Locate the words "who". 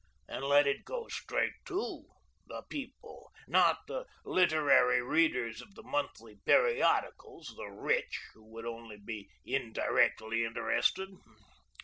8.33-8.43